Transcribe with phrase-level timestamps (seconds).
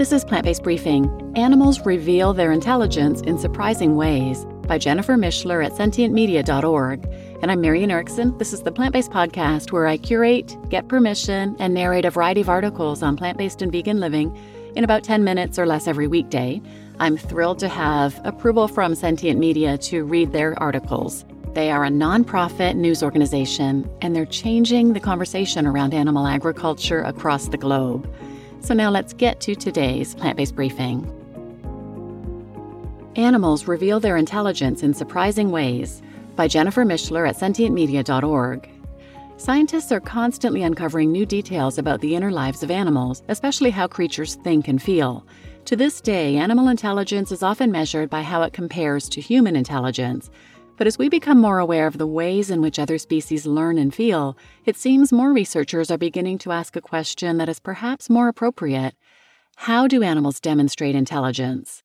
[0.00, 5.62] This is Plant Based Briefing Animals Reveal Their Intelligence in Surprising Ways by Jennifer Mishler
[5.62, 7.04] at sentientmedia.org.
[7.42, 8.38] And I'm Marian Erickson.
[8.38, 12.40] This is the Plant Based Podcast where I curate, get permission, and narrate a variety
[12.40, 14.34] of articles on plant based and vegan living
[14.74, 16.62] in about 10 minutes or less every weekday.
[16.98, 21.26] I'm thrilled to have approval from Sentient Media to read their articles.
[21.52, 27.48] They are a nonprofit news organization, and they're changing the conversation around animal agriculture across
[27.48, 28.10] the globe.
[28.60, 31.16] So now let's get to today's plant based briefing.
[33.16, 36.02] Animals Reveal Their Intelligence in Surprising Ways
[36.36, 38.68] by Jennifer Mishler at sentientmedia.org.
[39.36, 44.34] Scientists are constantly uncovering new details about the inner lives of animals, especially how creatures
[44.36, 45.26] think and feel.
[45.64, 50.30] To this day, animal intelligence is often measured by how it compares to human intelligence.
[50.80, 53.94] But as we become more aware of the ways in which other species learn and
[53.94, 54.34] feel,
[54.64, 58.94] it seems more researchers are beginning to ask a question that is perhaps more appropriate
[59.56, 61.82] How do animals demonstrate intelligence?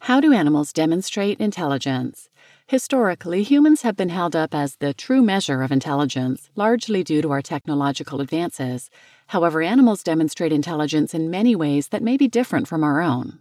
[0.00, 2.28] How do animals demonstrate intelligence?
[2.66, 7.30] Historically, humans have been held up as the true measure of intelligence, largely due to
[7.30, 8.90] our technological advances.
[9.28, 13.38] However, animals demonstrate intelligence in many ways that may be different from our own.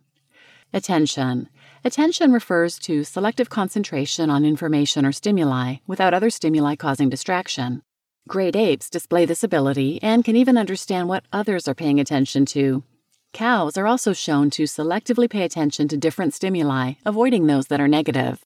[0.71, 1.49] Attention.
[1.85, 7.81] Attention refers to selective concentration on information or stimuli without other stimuli causing distraction.
[8.27, 12.83] Great apes display this ability and can even understand what others are paying attention to.
[13.31, 17.87] Cows are also shown to selectively pay attention to different stimuli, avoiding those that are
[17.87, 18.43] negative.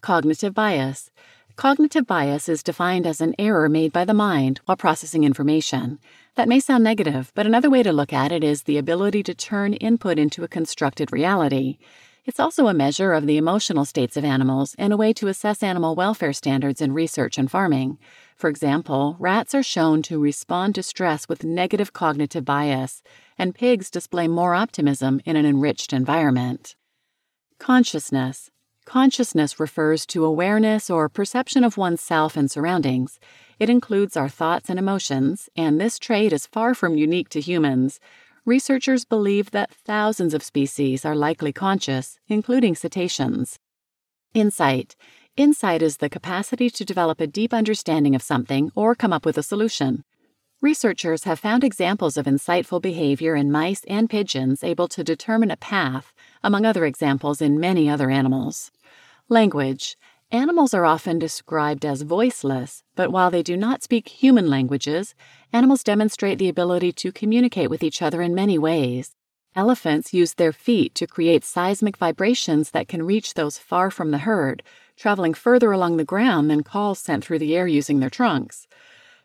[0.00, 1.10] Cognitive bias.
[1.54, 6.00] Cognitive bias is defined as an error made by the mind while processing information.
[6.34, 9.34] That may sound negative, but another way to look at it is the ability to
[9.34, 11.78] turn input into a constructed reality.
[12.24, 15.60] It's also a measure of the emotional states of animals and a way to assess
[15.60, 17.98] animal welfare standards in research and farming.
[18.36, 23.02] For example, rats are shown to respond to stress with negative cognitive bias,
[23.36, 26.76] and pigs display more optimism in an enriched environment.
[27.58, 28.52] Consciousness.
[28.84, 33.18] Consciousness refers to awareness or perception of oneself and surroundings.
[33.58, 37.98] It includes our thoughts and emotions, and this trait is far from unique to humans.
[38.44, 43.60] Researchers believe that thousands of species are likely conscious, including cetaceans.
[44.34, 44.96] Insight.
[45.36, 49.38] Insight is the capacity to develop a deep understanding of something or come up with
[49.38, 50.02] a solution.
[50.60, 55.56] Researchers have found examples of insightful behavior in mice and pigeons able to determine a
[55.56, 58.72] path, among other examples in many other animals.
[59.28, 59.96] Language.
[60.32, 65.14] Animals are often described as voiceless, but while they do not speak human languages,
[65.52, 69.14] animals demonstrate the ability to communicate with each other in many ways.
[69.54, 74.24] Elephants use their feet to create seismic vibrations that can reach those far from the
[74.24, 74.62] herd,
[74.96, 78.66] traveling further along the ground than calls sent through the air using their trunks.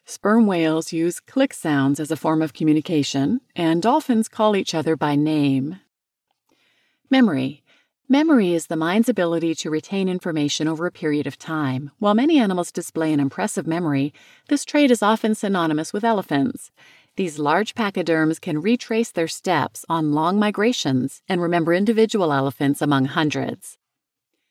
[0.03, 4.97] Sperm whales use click sounds as a form of communication, and dolphins call each other
[4.97, 5.79] by name.
[7.09, 7.63] Memory.
[8.09, 11.91] Memory is the mind's ability to retain information over a period of time.
[11.99, 14.13] While many animals display an impressive memory,
[14.47, 16.71] this trait is often synonymous with elephants.
[17.17, 23.07] These large pachyderms can retrace their steps on long migrations and remember individual elephants among
[23.07, 23.77] hundreds.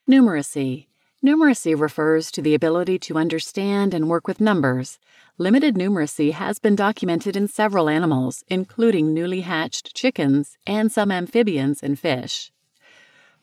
[0.07, 0.89] Numeracy.
[1.25, 4.99] Numeracy refers to the ability to understand and work with numbers.
[5.39, 11.83] Limited numeracy has been documented in several animals, including newly hatched chickens and some amphibians
[11.83, 12.53] and fish.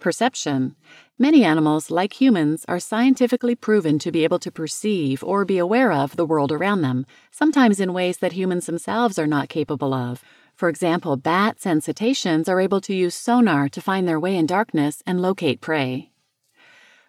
[0.03, 0.75] Perception.
[1.17, 5.93] Many animals, like humans, are scientifically proven to be able to perceive or be aware
[5.93, 10.21] of the world around them, sometimes in ways that humans themselves are not capable of.
[10.55, 14.45] For example, bats and cetaceans are able to use sonar to find their way in
[14.45, 16.11] darkness and locate prey.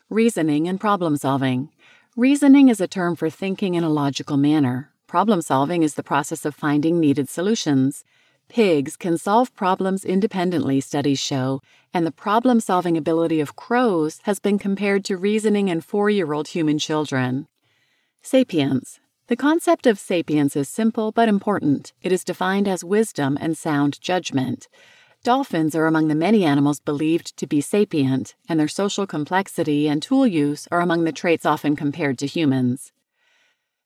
[0.09, 1.71] Reasoning and problem solving.
[2.17, 4.93] Reasoning is a term for thinking in a logical manner.
[5.09, 8.05] Problem solving is the process of finding needed solutions.
[8.49, 11.61] Pigs can solve problems independently, studies show,
[11.93, 16.33] and the problem solving ability of crows has been compared to reasoning in four year
[16.33, 17.49] old human children.
[18.23, 19.01] Sapience.
[19.27, 21.93] The concept of sapience is simple but important.
[22.03, 24.69] It is defined as wisdom and sound judgment.
[25.23, 30.03] Dolphins are among the many animals believed to be sapient, and their social complexity and
[30.03, 32.93] tool use are among the traits often compared to humans.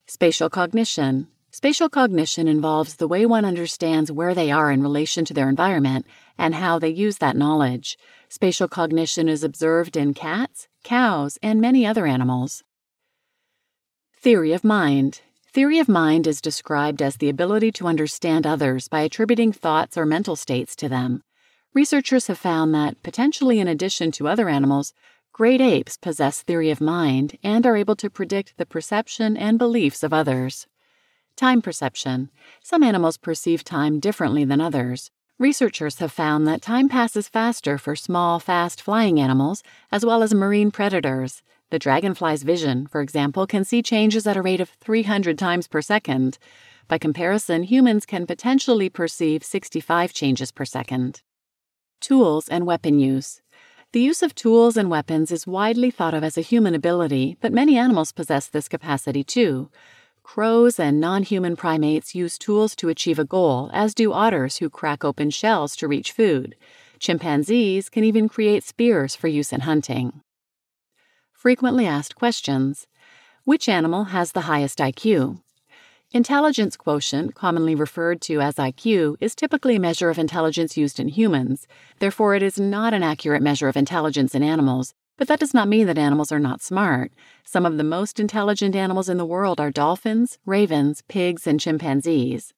[0.09, 1.29] Spatial cognition.
[1.51, 6.07] Spatial cognition involves the way one understands where they are in relation to their environment
[6.37, 7.99] and how they use that knowledge.
[8.29, 12.63] Spatial cognition is observed in cats, cows, and many other animals.
[14.15, 15.23] Theory of mind.
[15.51, 20.05] Theory of mind is described as the ability to understand others by attributing thoughts or
[20.05, 21.23] mental states to them.
[21.73, 24.93] Researchers have found that, potentially in addition to other animals,
[25.33, 30.03] great apes possess theory of mind and are able to predict the perception and beliefs
[30.03, 30.67] of others.
[31.39, 32.31] Time perception.
[32.65, 35.13] Some animals perceive time differently than others.
[35.39, 39.63] Researchers have found that time passes faster for small, fast flying animals,
[39.93, 41.45] as well as marine predators.
[41.71, 45.81] The dragonfly's vision, for example, can see changes at a rate of 300 times per
[45.81, 46.39] second.
[46.89, 51.23] By comparison, humans can potentially perceive 65 changes per second.
[52.01, 53.43] Tools and weapon use.
[53.93, 57.53] The use of tools and weapons is widely thought of as a human ability, but
[57.53, 59.71] many animals possess this capacity too.
[60.29, 64.69] Crows and non human primates use tools to achieve a goal, as do otters who
[64.69, 66.55] crack open shells to reach food.
[66.99, 70.21] Chimpanzees can even create spears for use in hunting.
[71.33, 72.87] Frequently asked questions
[73.45, 75.41] Which animal has the highest IQ?
[76.13, 81.09] Intelligence quotient, commonly referred to as IQ, is typically a measure of intelligence used in
[81.09, 81.67] humans.
[82.01, 85.69] Therefore, it is not an accurate measure of intelligence in animals, but that does not
[85.69, 87.13] mean that animals are not smart.
[87.45, 92.55] Some of the most intelligent animals in the world are dolphins, ravens, pigs, and chimpanzees.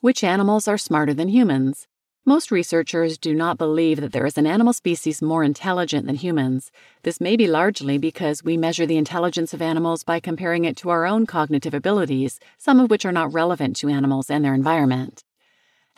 [0.00, 1.88] Which animals are smarter than humans?
[2.26, 6.70] Most researchers do not believe that there is an animal species more intelligent than humans.
[7.02, 10.90] This may be largely because we measure the intelligence of animals by comparing it to
[10.90, 15.24] our own cognitive abilities, some of which are not relevant to animals and their environment.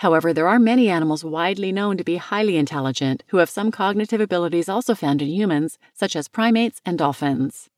[0.02, 4.20] However, there are many animals widely known to be highly intelligent who have some cognitive
[4.20, 7.70] abilities also found in humans, such as primates and dolphins.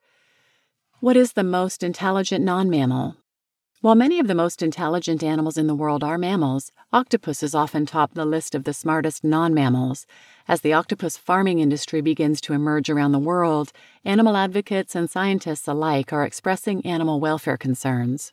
[1.01, 3.17] What is the most intelligent non mammal?
[3.83, 8.15] While many of the most intelligent animals in the world are mammals, octopuses often top
[8.15, 10.07] the list of the smartest non mammals.
[10.49, 13.71] As the octopus farming industry begins to emerge around the world,
[14.03, 18.33] animal advocates and scientists alike are expressing animal welfare concerns.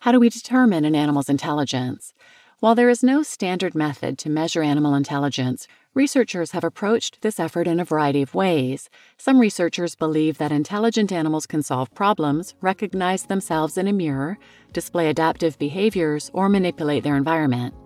[0.00, 2.12] How do we determine an animal's intelligence?
[2.60, 7.68] While there is no standard method to measure animal intelligence, researchers have approached this effort
[7.68, 8.90] in a variety of ways.
[9.16, 14.38] Some researchers believe that intelligent animals can solve problems, recognize themselves in a mirror,
[14.72, 17.76] display adaptive behaviors, or manipulate their environment.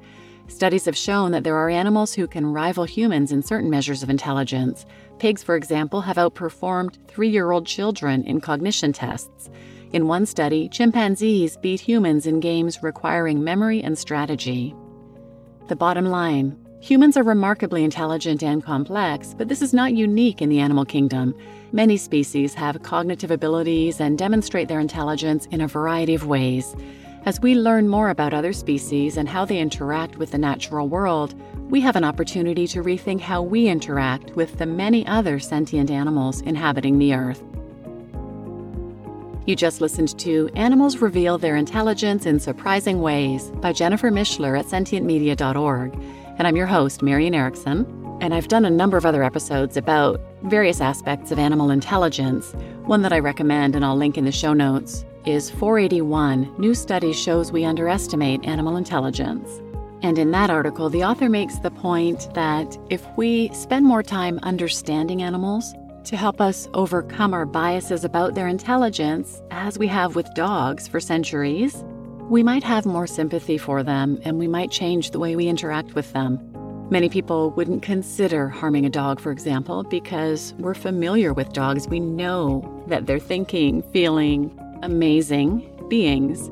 [0.48, 4.08] Studies have shown that there are animals who can rival humans in certain measures of
[4.08, 4.86] intelligence.
[5.18, 9.50] Pigs, for example, have outperformed three year old children in cognition tests.
[9.92, 14.74] In one study, chimpanzees beat humans in games requiring memory and strategy.
[15.68, 20.48] The bottom line humans are remarkably intelligent and complex, but this is not unique in
[20.48, 21.34] the animal kingdom.
[21.72, 26.74] Many species have cognitive abilities and demonstrate their intelligence in a variety of ways.
[27.26, 31.34] As we learn more about other species and how they interact with the natural world,
[31.68, 36.40] we have an opportunity to rethink how we interact with the many other sentient animals
[36.40, 37.44] inhabiting the Earth.
[39.44, 44.66] You just listened to Animals Reveal Their Intelligence in Surprising Ways by Jennifer Mishler at
[44.66, 46.00] sentientmedia.org.
[46.38, 47.84] And I'm your host, Marian Erickson.
[48.20, 52.52] And I've done a number of other episodes about various aspects of animal intelligence.
[52.84, 57.12] One that I recommend, and I'll link in the show notes, is 481 New Study
[57.12, 59.60] Shows We Underestimate Animal Intelligence.
[60.02, 64.38] And in that article, the author makes the point that if we spend more time
[64.44, 65.74] understanding animals,
[66.04, 71.00] to help us overcome our biases about their intelligence, as we have with dogs for
[71.00, 71.84] centuries,
[72.28, 75.94] we might have more sympathy for them and we might change the way we interact
[75.94, 76.40] with them.
[76.90, 81.88] Many people wouldn't consider harming a dog, for example, because we're familiar with dogs.
[81.88, 86.50] We know that they're thinking, feeling amazing beings.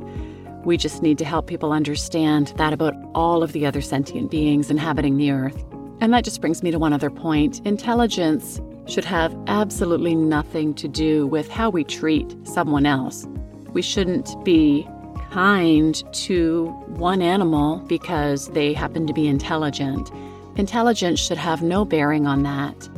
[0.65, 4.71] We just need to help people understand that about all of the other sentient beings
[4.71, 5.65] inhabiting the earth.
[6.01, 7.61] And that just brings me to one other point.
[7.67, 8.61] Intelligence
[8.91, 13.27] should have absolutely nothing to do with how we treat someone else.
[13.73, 14.89] We shouldn't be
[15.31, 20.11] kind to one animal because they happen to be intelligent.
[20.57, 22.89] Intelligence should have no bearing on that.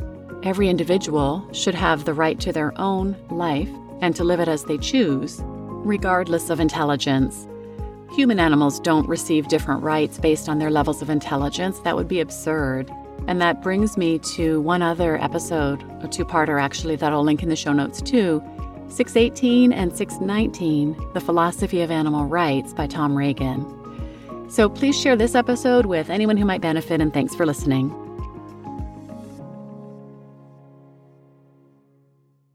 [0.41, 3.69] Every individual should have the right to their own life
[4.01, 7.47] and to live it as they choose, regardless of intelligence.
[8.15, 11.79] Human animals don't receive different rights based on their levels of intelligence.
[11.79, 12.91] That would be absurd.
[13.27, 17.41] And that brings me to one other episode, a two parter actually, that I'll link
[17.43, 18.43] in the show notes too
[18.89, 23.65] 618 and 619 The Philosophy of Animal Rights by Tom Regan.
[24.49, 28.02] So please share this episode with anyone who might benefit, and thanks for listening.